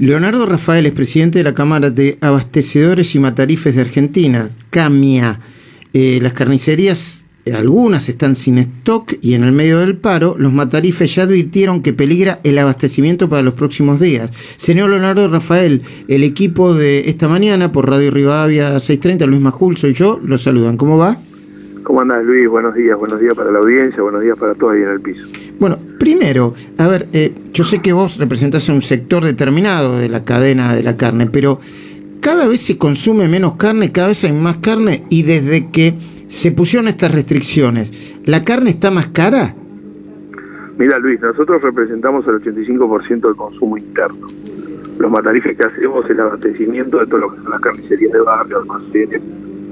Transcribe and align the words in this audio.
Leonardo 0.00 0.46
Rafael 0.46 0.86
es 0.86 0.92
presidente 0.92 1.40
de 1.40 1.44
la 1.44 1.52
Cámara 1.52 1.90
de 1.90 2.16
Abastecedores 2.22 3.14
y 3.14 3.18
Matarifes 3.18 3.74
de 3.74 3.82
Argentina, 3.82 4.48
CAMIA. 4.70 5.40
Eh, 5.92 6.20
las 6.22 6.32
carnicerías, 6.32 7.26
eh, 7.44 7.52
algunas 7.52 8.08
están 8.08 8.34
sin 8.34 8.56
stock 8.56 9.12
y 9.20 9.34
en 9.34 9.44
el 9.44 9.52
medio 9.52 9.78
del 9.80 9.98
paro, 9.98 10.36
los 10.38 10.54
matarifes 10.54 11.14
ya 11.14 11.24
advirtieron 11.24 11.82
que 11.82 11.92
peligra 11.92 12.40
el 12.44 12.56
abastecimiento 12.56 13.28
para 13.28 13.42
los 13.42 13.52
próximos 13.52 14.00
días. 14.00 14.30
Señor 14.56 14.88
Leonardo 14.88 15.28
Rafael, 15.28 15.82
el 16.08 16.24
equipo 16.24 16.72
de 16.72 17.10
esta 17.10 17.28
mañana 17.28 17.70
por 17.70 17.90
Radio 17.90 18.10
Rivadavia 18.10 18.70
630, 18.80 19.26
Luis 19.26 19.42
Majul, 19.42 19.76
soy 19.76 19.92
yo, 19.92 20.18
los 20.24 20.40
saludan. 20.40 20.78
¿Cómo 20.78 20.96
va? 20.96 21.18
¿Cómo 21.90 22.02
andás, 22.02 22.24
Luis? 22.24 22.48
Buenos 22.48 22.72
días, 22.76 22.96
buenos 22.96 23.18
días 23.18 23.34
para 23.34 23.50
la 23.50 23.58
audiencia, 23.58 24.00
buenos 24.00 24.22
días 24.22 24.38
para 24.38 24.54
todos 24.54 24.74
ahí 24.74 24.82
en 24.82 24.90
el 24.90 25.00
piso. 25.00 25.26
Bueno, 25.58 25.76
primero, 25.98 26.54
a 26.78 26.86
ver, 26.86 27.08
eh, 27.12 27.32
yo 27.52 27.64
sé 27.64 27.82
que 27.82 27.92
vos 27.92 28.16
representás 28.16 28.68
un 28.68 28.80
sector 28.80 29.24
determinado 29.24 29.98
de 29.98 30.08
la 30.08 30.22
cadena 30.22 30.72
de 30.76 30.84
la 30.84 30.96
carne, 30.96 31.28
pero 31.32 31.58
cada 32.20 32.46
vez 32.46 32.60
se 32.60 32.78
consume 32.78 33.26
menos 33.26 33.56
carne, 33.56 33.90
cada 33.90 34.06
vez 34.06 34.22
hay 34.22 34.32
más 34.32 34.58
carne 34.58 35.02
y 35.10 35.24
desde 35.24 35.68
que 35.72 35.94
se 36.28 36.52
pusieron 36.52 36.86
estas 36.86 37.12
restricciones, 37.12 37.92
¿la 38.24 38.44
carne 38.44 38.70
está 38.70 38.92
más 38.92 39.08
cara? 39.08 39.56
Mira, 40.78 40.96
Luis, 41.00 41.20
nosotros 41.20 41.60
representamos 41.60 42.24
el 42.28 42.36
85% 42.36 43.20
del 43.20 43.34
consumo 43.34 43.76
interno. 43.76 44.28
Los 44.96 45.10
matarifes 45.10 45.56
que 45.56 45.64
hacemos 45.64 46.08
el 46.08 46.20
abastecimiento 46.20 47.00
de 47.00 47.06
todo 47.08 47.18
lo 47.18 47.32
que 47.32 47.42
son 47.42 47.50
las 47.50 47.60
carnicerías 47.60 48.12
de 48.12 48.20
barrio, 48.20 48.58
almacenes, 48.58 49.20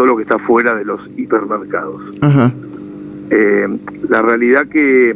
todo 0.00 0.06
lo 0.06 0.16
que 0.16 0.22
está 0.22 0.38
fuera 0.38 0.74
de 0.74 0.86
los 0.86 0.98
hipermercados. 1.14 2.00
Ajá. 2.22 2.54
Eh, 3.28 3.68
la 4.08 4.22
realidad 4.22 4.66
que 4.66 5.14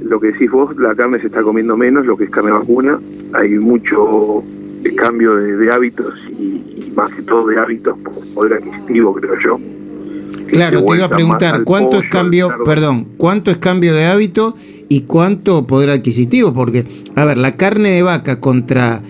lo 0.00 0.20
que 0.20 0.28
decís 0.28 0.48
vos, 0.48 0.78
la 0.78 0.94
carne 0.94 1.18
se 1.18 1.26
está 1.26 1.42
comiendo 1.42 1.76
menos, 1.76 2.06
lo 2.06 2.16
que 2.16 2.22
es 2.22 2.30
carne 2.30 2.52
vacuna, 2.52 3.00
hay 3.32 3.58
mucho 3.58 4.44
cambio 4.96 5.34
de, 5.34 5.72
hábitos 5.72 6.14
y, 6.38 6.92
más 6.94 7.12
que 7.16 7.22
todo 7.22 7.48
de 7.48 7.58
hábitos 7.58 7.98
por 7.98 8.24
poder 8.32 8.52
adquisitivo, 8.62 9.12
creo 9.14 9.34
yo. 9.44 9.60
Claro, 10.46 10.84
te 10.84 10.94
iba 10.94 11.06
a 11.06 11.08
preguntar, 11.08 11.64
¿cuánto 11.64 11.98
es 11.98 12.08
cambio, 12.08 12.50
perdón, 12.64 13.08
cuánto 13.16 13.50
es 13.50 13.58
cambio 13.58 13.92
de 13.92 14.04
hábito 14.04 14.54
y 14.88 15.00
cuánto 15.00 15.66
poder 15.66 15.90
adquisitivo? 15.90 16.54
Porque, 16.54 16.86
a 17.16 17.24
ver, 17.24 17.38
la 17.38 17.56
carne 17.56 17.88
de 17.88 18.02
vaca 18.02 18.38
contra, 18.38 19.02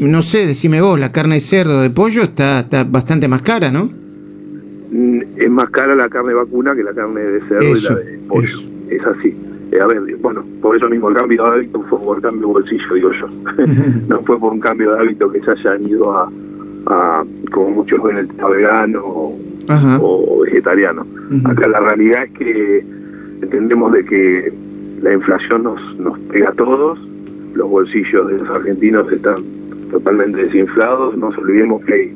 no 0.00 0.20
sé, 0.20 0.46
decime 0.46 0.82
vos, 0.82 1.00
la 1.00 1.12
carne 1.12 1.36
de 1.36 1.40
cerdo, 1.40 1.80
de 1.80 1.88
pollo, 1.88 2.24
está, 2.24 2.60
está 2.60 2.84
bastante 2.84 3.26
más 3.26 3.40
cara, 3.40 3.70
¿no? 3.72 3.97
Es 5.38 5.50
más 5.50 5.70
cara 5.70 5.94
la 5.94 6.08
carne 6.08 6.34
vacuna 6.34 6.74
que 6.74 6.82
la 6.82 6.92
carne 6.92 7.20
de 7.20 7.40
cerdo 7.48 7.64
y 7.64 7.80
la 7.80 7.94
de 7.94 8.18
pollo. 8.26 8.58
Es 8.90 9.06
así. 9.06 9.36
Eh, 9.70 9.80
a 9.80 9.86
ver, 9.86 10.00
bueno, 10.20 10.44
por 10.60 10.76
eso 10.76 10.88
mismo 10.88 11.10
el 11.10 11.16
cambio 11.16 11.44
de 11.44 11.50
hábito 11.50 11.80
fue 11.82 11.98
por 12.00 12.16
el 12.16 12.22
cambio 12.22 12.48
de 12.48 12.52
bolsillo, 12.54 12.94
digo 12.94 13.12
yo. 13.12 13.28
no 14.08 14.20
fue 14.22 14.38
por 14.38 14.52
un 14.52 14.60
cambio 14.60 14.92
de 14.92 15.00
hábito 15.00 15.30
que 15.30 15.40
se 15.40 15.50
hayan 15.50 15.86
ido 15.86 16.16
a, 16.16 16.30
a 16.86 17.24
como 17.52 17.70
muchos 17.70 18.02
ven, 18.02 18.18
el 18.18 18.26
vegano 18.26 19.02
o, 19.04 20.40
vegetariano. 20.44 21.06
Acá 21.44 21.68
la 21.68 21.80
realidad 21.80 22.24
es 22.24 22.32
que 22.32 22.84
entendemos 23.42 23.92
de 23.92 24.04
que 24.04 24.52
la 25.02 25.12
inflación 25.12 25.62
nos, 25.62 25.98
nos 25.98 26.18
pega 26.20 26.48
a 26.48 26.52
todos, 26.52 26.98
los 27.54 27.68
bolsillos 27.68 28.28
de 28.28 28.38
los 28.38 28.48
argentinos 28.48 29.10
están 29.12 29.44
totalmente 29.90 30.44
desinflados, 30.44 31.16
no 31.16 31.28
nos 31.28 31.38
olvidemos 31.38 31.84
que 31.84 32.12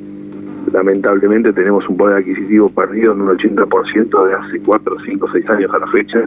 lamentablemente 0.70 1.52
tenemos 1.52 1.88
un 1.88 1.96
poder 1.96 2.18
adquisitivo 2.18 2.68
perdido 2.68 3.12
en 3.12 3.22
un 3.22 3.36
80% 3.36 4.28
de 4.28 4.34
hace 4.34 4.60
4, 4.60 4.96
5, 5.04 5.28
6 5.32 5.50
años 5.50 5.74
a 5.74 5.78
la 5.78 5.86
fecha. 5.88 6.24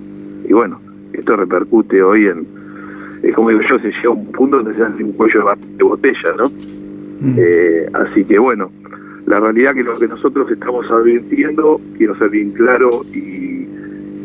Y 0.47 0.53
bueno, 0.53 0.79
esto 1.13 1.35
repercute 1.35 2.01
hoy 2.01 2.27
en, 2.27 2.45
es 3.23 3.33
como 3.35 3.49
digo 3.49 3.61
yo, 3.69 3.79
se 3.79 3.91
llega 3.91 4.07
a 4.07 4.11
un 4.11 4.31
punto 4.31 4.57
donde 4.57 4.73
se 4.73 4.83
hace 4.83 5.03
un 5.03 5.13
cuello 5.13 5.45
de, 5.77 5.83
botella, 5.83 6.33
¿no? 6.37 6.49
Mm. 7.21 7.35
Eh, 7.37 7.89
así 7.93 8.25
que 8.25 8.37
bueno, 8.39 8.71
la 9.25 9.39
realidad 9.39 9.73
que 9.73 9.83
lo 9.83 9.97
que 9.97 10.07
nosotros 10.07 10.51
estamos 10.51 10.89
advirtiendo, 10.91 11.79
quiero 11.97 12.15
ser 12.17 12.29
bien 12.29 12.51
claro 12.51 13.03
y, 13.13 13.67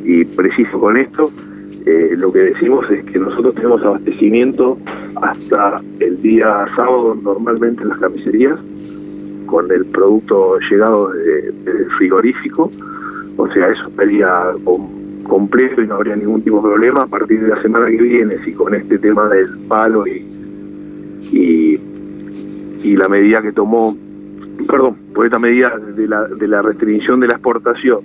y 0.04 0.24
preciso 0.24 0.80
con 0.80 0.96
esto, 0.96 1.30
eh, 1.86 2.14
lo 2.16 2.30
que 2.32 2.40
decimos 2.40 2.90
es 2.90 3.04
que 3.04 3.18
nosotros 3.18 3.54
tenemos 3.54 3.82
abastecimiento 3.82 4.78
hasta 5.16 5.80
el 5.98 6.20
día 6.20 6.66
sábado 6.76 7.16
normalmente 7.22 7.82
en 7.82 7.88
las 7.88 7.98
camiserías, 7.98 8.58
con 9.50 9.70
el 9.70 9.84
producto 9.86 10.58
llegado 10.70 11.10
del 11.10 11.90
frigorífico, 11.98 12.70
o 13.36 13.48
sea, 13.52 13.68
eso 13.68 13.88
estaría 13.88 14.28
completo 15.24 15.82
y 15.82 15.86
no 15.86 15.96
habría 15.96 16.16
ningún 16.16 16.42
tipo 16.42 16.56
de 16.56 16.62
problema. 16.62 17.02
A 17.02 17.06
partir 17.06 17.40
de 17.40 17.48
la 17.48 17.60
semana 17.62 17.86
que 17.86 17.96
viene, 17.96 18.38
si 18.44 18.52
con 18.52 18.74
este 18.74 18.98
tema 18.98 19.28
del 19.28 19.48
palo 19.68 20.06
y, 20.06 20.26
y, 21.32 22.96
la 22.96 23.08
medida 23.08 23.40
que 23.40 23.52
tomó, 23.52 23.96
perdón, 24.68 24.96
por 25.14 25.24
esta 25.24 25.38
medida 25.38 25.78
de 25.78 26.06
la, 26.06 26.26
de 26.26 26.48
la 26.48 26.60
restricción 26.60 27.20
de 27.20 27.28
la 27.28 27.34
exportación 27.34 28.00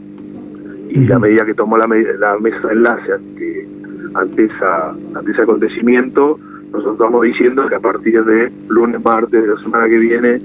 y 0.89 1.05
la 1.05 1.19
medida 1.19 1.45
que 1.45 1.53
tomó 1.53 1.77
la, 1.77 1.87
la 1.87 2.37
mesa 2.39 2.67
de 2.67 2.73
enlace 2.73 3.11
ante, 3.11 3.67
ante, 4.13 4.45
esa, 4.45 4.91
ante 4.91 5.31
ese 5.31 5.41
acontecimiento, 5.41 6.39
nosotros 6.75 6.95
estamos 6.95 7.23
diciendo 7.23 7.67
que 7.67 7.75
a 7.75 7.79
partir 7.79 8.23
de 8.23 8.51
lunes, 8.69 9.03
martes 9.03 9.41
de 9.41 9.47
la 9.47 9.61
semana 9.61 9.87
que 9.87 9.97
viene, 9.97 10.39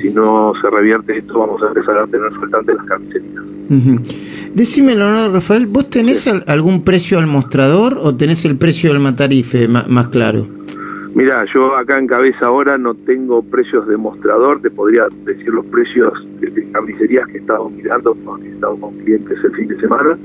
si 0.00 0.10
no 0.10 0.52
se 0.60 0.70
revierte 0.70 1.18
esto, 1.18 1.38
vamos 1.38 1.62
a 1.62 1.68
empezar 1.68 1.98
a 1.98 2.06
tener 2.06 2.30
faltantes 2.32 2.76
las 2.76 2.86
camisetas. 2.86 3.44
Decime, 4.54 4.96
Leonardo 4.96 5.32
Rafael, 5.32 5.66
¿vos 5.66 5.88
tenés 5.90 6.26
algún 6.26 6.82
precio 6.82 7.18
al 7.18 7.26
mostrador 7.26 7.96
o 8.02 8.16
tenés 8.16 8.44
el 8.44 8.56
precio 8.56 8.92
del 8.92 9.00
matarife 9.00 9.68
más, 9.68 10.08
claro? 10.08 10.46
Mira, 11.14 11.44
yo 11.52 11.76
acá 11.76 11.98
en 11.98 12.06
cabeza 12.06 12.46
ahora 12.46 12.78
no 12.78 12.94
tengo 12.94 13.42
precios 13.42 13.86
de 13.88 13.96
mostrador, 13.96 14.60
te 14.60 14.70
podría 14.70 15.04
decir 15.24 15.48
los 15.48 15.64
precios 15.66 16.12
de, 16.40 16.70
camiserías 16.70 17.26
que 17.28 17.38
he 17.38 17.40
estado 17.40 17.68
mirando, 17.68 18.16
porque 18.24 18.46
he 18.46 18.52
estado 18.52 18.76
con 18.76 18.94
clientes 18.98 19.38
el 19.42 19.52
fin 19.52 19.68
de 19.68 19.80
semana 19.80 20.16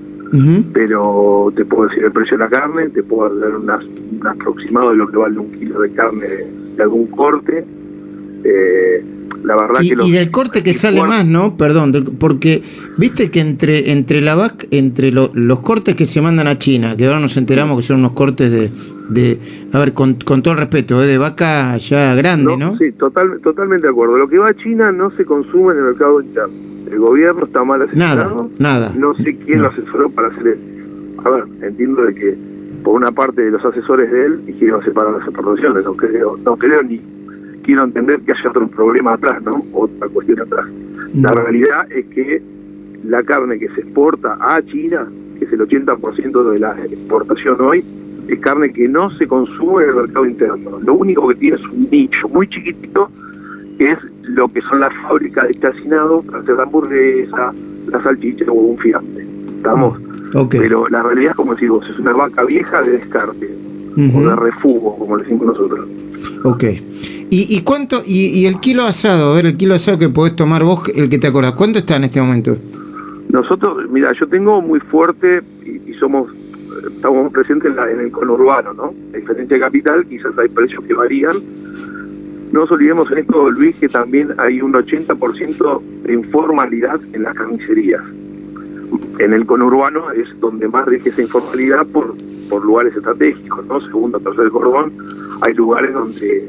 pero 0.74 1.54
te 1.56 1.66
puedo 1.66 1.90
decir 1.90 2.04
el 2.04 2.12
precio 2.12 2.38
de 2.38 2.44
la 2.44 2.50
carne, 2.50 2.90
te 2.90 3.04
puedo 3.04 3.34
dar 3.40 3.56
un 3.56 4.28
aproximado 4.28 4.90
de 4.92 4.98
lo 4.98 5.08
que 5.08 5.18
vale 5.18 5.40
un 5.40 5.52
kilo 5.52 5.82
de 5.82 5.92
carne 5.92 6.28
de 6.76 6.84
algún 6.84 7.08
corte. 7.08 7.64
Eh, 8.44 9.04
la 9.44 9.56
verdad 9.56 9.82
y, 9.82 9.90
que 9.90 10.04
y 10.04 10.12
del 10.12 10.32
corte 10.32 10.64
que 10.64 10.74
sale 10.74 11.02
más, 11.04 11.26
¿no? 11.26 11.56
Perdón, 11.56 11.94
porque 12.20 12.64
viste 12.98 13.30
que 13.30 13.40
entre 13.40 13.92
entre 13.92 14.22
la 14.22 14.36
vaca, 14.36 14.66
entre 14.72 15.12
los 15.12 15.60
cortes 15.60 15.96
que 15.96 16.06
se 16.06 16.22
mandan 16.22 16.48
a 16.48 16.58
China, 16.58 16.96
que 16.98 17.06
ahora 17.06 17.20
nos 17.20 17.38
enteramos 17.38 17.78
que 17.78 17.86
son 17.86 17.98
unos 17.98 18.14
cortes 18.14 18.52
de, 18.52 18.72
de 19.10 19.40
a 19.72 19.80
ver, 19.80 19.94
con, 19.94 20.16
con 20.16 20.42
todo 20.42 20.54
el 20.54 20.60
respeto, 20.60 21.04
¿eh? 21.04 21.08
de 21.08 21.18
vaca 21.18 21.78
ya 21.78 22.16
grande, 22.16 22.58
¿no? 22.58 22.78
Sí, 22.78 22.92
total, 22.94 23.40
totalmente 23.42 23.88
de 23.88 23.92
acuerdo. 23.92 24.18
Lo 24.18 24.28
que 24.28 24.38
va 24.38 24.50
a 24.50 24.54
China 24.56 24.92
no 24.92 25.12
se 25.12 25.26
consume 25.26 25.74
en 25.74 25.80
el 25.80 25.84
mercado 25.86 26.22
interno 26.22 26.66
el 26.92 27.00
gobierno 27.00 27.46
está 27.46 27.64
mal 27.64 27.82
asesorado. 27.82 28.50
Nada, 28.60 28.80
nada. 28.80 28.92
No 28.98 29.14
sé 29.16 29.36
quién 29.38 29.62
lo 29.62 29.70
asesoró 29.70 30.10
para 30.10 30.30
hacer 30.30 30.48
eso. 30.48 30.62
A 31.24 31.30
ver, 31.30 31.44
entiendo 31.62 32.04
de 32.04 32.14
que 32.14 32.38
por 32.84 32.96
una 32.96 33.12
parte 33.12 33.42
de 33.42 33.52
los 33.52 33.66
asesores 33.66 34.12
de 34.12 34.26
él 34.26 34.46
dijeron 34.46 34.84
separar 34.84 35.14
las 35.14 35.28
exportaciones. 35.28 35.84
No 35.84 35.96
creo, 35.96 36.38
no 36.44 36.56
creo 36.56 36.84
ni 36.84 37.02
quiero 37.64 37.84
entender 37.84 38.22
que 38.22 38.34
haya 38.34 38.50
otro 38.50 38.68
problema 38.68 39.14
atrás, 39.14 39.42
¿no? 39.42 39.66
Otra 39.74 40.08
cuestión 40.10 40.42
atrás. 40.42 40.66
La 41.16 41.32
realidad 41.32 41.92
es 41.92 42.06
que 42.08 42.42
la 43.04 43.24
carne 43.24 43.58
que 43.58 43.70
se 43.70 43.82
exporta 43.82 44.38
a 44.40 44.62
China, 44.62 45.08
que 45.40 45.46
es 45.46 45.54
el 45.54 45.60
80% 45.62 46.52
de 46.52 46.60
la 46.60 46.76
exportación 46.86 47.60
hoy, 47.62 47.84
es 48.28 48.40
carne 48.40 48.72
que 48.72 48.88
no 48.88 49.10
se 49.18 49.28
consume 49.28 49.84
en 49.84 49.90
el 49.90 49.96
mercado 49.96 50.26
interno. 50.26 50.80
Lo 50.84 50.94
único 50.96 51.28
que 51.28 51.36
tiene 51.36 51.58
es 51.58 51.64
un 51.64 51.88
nicho 51.92 52.28
muy 52.30 52.48
chiquitito 52.48 53.10
que 53.78 53.92
es 53.92 54.00
lo 54.24 54.48
que 54.48 54.62
son 54.62 54.80
las 54.80 54.94
fábricas 55.04 55.48
de 55.48 55.54
chacinado 55.56 56.22
para 56.22 56.40
hacer 56.40 56.56
la 56.56 56.64
hamburguesa, 56.64 57.54
la 57.88 58.04
salchicha 58.04 58.46
o 58.50 58.54
un 58.54 58.78
fiambre. 58.78 59.26
¿Estamos? 59.58 60.00
Pero 60.50 60.88
la 60.90 61.02
realidad, 61.04 61.34
como 61.36 61.54
decimos, 61.54 61.86
es 61.90 61.98
una 62.00 62.14
vaca 62.14 62.44
vieja 62.44 62.82
de 62.82 62.92
descarte, 62.92 63.50
o 63.96 64.30
de 64.30 64.36
refugo, 64.36 64.98
como 64.98 65.18
decimos 65.18 65.48
nosotros. 65.48 65.88
Ok. 66.44 66.64
¿Y, 67.30 67.58
y 67.58 67.62
cuánto, 67.62 68.02
y, 68.06 68.46
el 68.46 68.60
kilo 68.60 68.84
asado, 68.84 69.32
a 69.32 69.36
ver, 69.36 69.48
el 69.48 69.58
kilo 69.58 69.74
asado 69.74 69.98
que 69.98 70.10
podés 70.10 70.36
tomar 70.36 70.64
vos, 70.64 70.88
el 70.94 71.10
que 71.10 71.18
te 71.18 71.28
acordás, 71.28 71.54
¿cuánto 71.54 71.80
está 71.80 71.96
en 71.96 72.06
este 72.06 72.22
momento? 72.22 72.58
Nosotros, 73.30 73.90
mira, 73.90 74.14
yo 74.20 74.28
tengo 74.28 74.62
muy 74.62 74.80
fuerte 74.80 75.42
y, 75.66 75.94
somos, 75.94 76.32
estamos 76.96 77.32
presentes 77.32 77.72
en, 77.72 77.80
en 77.80 78.00
el 78.00 78.12
conurbano, 78.12 78.74
¿no? 78.74 78.94
A 79.14 79.18
diferencia 79.18 79.56
de 79.56 79.62
capital, 79.62 80.06
quizás 80.06 80.38
hay 80.38 80.50
precios 80.50 80.84
que 80.86 80.94
varían, 80.94 81.38
no 82.52 82.62
nos 82.62 82.72
olvidemos 82.72 83.12
en 83.12 83.18
esto, 83.18 83.50
Luis, 83.50 83.76
que 83.76 83.90
también 83.90 84.34
hay 84.38 84.62
un 84.62 84.72
80% 84.74 85.82
de 86.04 86.14
informalidad 86.14 87.02
en 87.12 87.24
las 87.24 87.36
carnicerías. 87.36 88.02
En 89.20 89.34
el 89.34 89.46
conurbano 89.46 90.12
es 90.12 90.28
donde 90.40 90.68
más 90.70 90.86
rige 90.86 91.10
esa 91.10 91.22
informalidad 91.22 91.86
por, 91.88 92.16
por 92.50 92.64
lugares 92.64 92.96
estratégicos, 92.96 93.66
¿no? 93.66 93.82
Segundo, 93.82 94.20
tercer 94.20 94.50
cordón, 94.50 94.94
hay 95.42 95.54
lugares 95.54 95.94
donde 95.94 96.48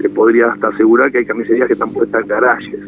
se 0.00 0.08
podría 0.10 0.52
hasta 0.52 0.68
asegurar 0.68 1.10
que 1.10 1.18
hay 1.18 1.24
carnicerías 1.24 1.66
que 1.66 1.72
están 1.72 1.92
puestas 1.92 2.22
en 2.22 2.28
garajes. 2.28 2.80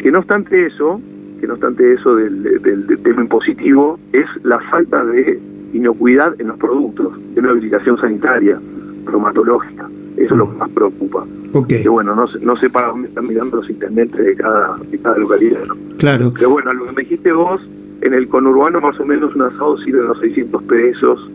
Que 0.00 0.10
no 0.10 0.18
obstante 0.20 0.66
eso, 0.66 1.00
que 1.40 1.46
no 1.46 1.52
obstante 1.52 1.92
eso 1.92 2.16
del, 2.16 2.60
del 2.60 2.98
tema 3.02 3.22
impositivo, 3.22 4.00
es 4.12 4.26
la 4.42 4.58
falta 4.58 5.04
de 5.04 5.38
inocuidad 5.72 6.34
en 6.40 6.48
los 6.48 6.58
productos, 6.58 7.12
de 7.34 7.40
una 7.40 7.50
habilitación 7.50 7.98
sanitaria 7.98 8.58
bromatológica. 9.04 9.88
Eso 10.16 10.34
es 10.34 10.38
lo 10.38 10.50
que 10.50 10.56
más 10.58 10.70
preocupa. 10.70 11.24
Okay. 11.52 11.82
Que 11.82 11.88
bueno, 11.88 12.14
no, 12.14 12.26
no 12.42 12.56
sé 12.56 12.70
para 12.70 12.88
dónde 12.88 13.08
están 13.08 13.26
mirando 13.26 13.56
los 13.56 13.68
intendentes 13.68 14.24
de 14.24 14.34
cada, 14.36 14.76
de 14.90 14.98
cada 14.98 15.18
localidad. 15.18 15.64
¿no? 15.66 15.76
Claro. 15.98 16.32
Pero 16.34 16.50
bueno, 16.50 16.72
lo 16.72 16.86
que 16.86 16.92
me 16.92 17.02
dijiste 17.02 17.32
vos, 17.32 17.60
en 18.00 18.14
el 18.14 18.28
conurbano 18.28 18.80
más 18.80 18.98
o 19.00 19.04
menos 19.04 19.34
un 19.34 19.42
asado 19.42 19.78
sirve 19.78 20.04
unos 20.04 20.18
600 20.20 20.62
pesos, 20.64 21.30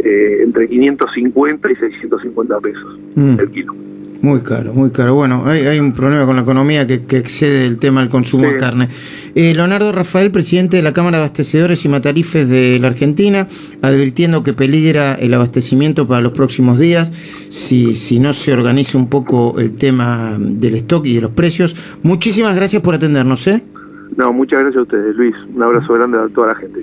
eh, 0.00 0.40
entre 0.44 0.68
550 0.68 1.72
y 1.72 1.76
650 1.76 2.60
pesos 2.60 2.98
Mm. 3.14 3.40
el 3.40 3.50
kilo. 3.50 3.74
Muy 4.20 4.40
caro, 4.40 4.74
muy 4.74 4.90
caro. 4.90 5.14
Bueno, 5.14 5.44
hay, 5.46 5.60
hay 5.66 5.78
un 5.78 5.92
problema 5.92 6.26
con 6.26 6.34
la 6.34 6.42
economía 6.42 6.88
que, 6.88 7.04
que 7.04 7.18
excede 7.18 7.66
el 7.66 7.78
tema 7.78 8.00
del 8.00 8.08
consumo 8.10 8.46
Sí. 8.46 8.52
de 8.54 8.56
carne. 8.56 8.88
Eh, 9.36 9.52
Leonardo 9.54 9.92
Rafael, 9.92 10.32
presidente 10.32 10.76
de 10.76 10.82
la 10.82 10.92
Cámara 10.92 11.18
de 11.18 11.24
Abastecedores 11.24 11.84
y 11.84 11.88
Matarifes 11.88 12.48
de 12.48 12.78
la 12.80 12.88
Argentina, 12.88 13.46
advirtiendo 13.80 14.42
que 14.42 14.54
peligra 14.54 15.14
el 15.14 15.32
abastecimiento 15.34 16.08
para 16.08 16.20
los 16.20 16.32
próximos 16.32 16.80
días 16.80 17.12
si, 17.48 17.94
si 17.94 18.18
no 18.18 18.32
se 18.32 18.52
organiza 18.52 18.98
un 18.98 19.08
poco 19.08 19.60
el 19.60 19.76
tema 19.76 20.36
del 20.36 20.74
stock 20.74 21.06
y 21.06 21.14
de 21.14 21.20
los 21.20 21.30
precios. 21.30 21.76
Muchísimas 22.02 22.56
gracias 22.56 22.82
por 22.82 22.96
atendernos. 22.96 23.46
¿eh? 23.46 23.62
No, 24.16 24.32
muchas 24.32 24.58
gracias 24.58 24.80
a 24.80 24.82
ustedes, 24.82 25.14
Luis. 25.14 25.36
Un 25.54 25.62
abrazo 25.62 25.92
grande 25.94 26.18
a 26.18 26.26
toda 26.34 26.48
la 26.48 26.54
gente. 26.56 26.80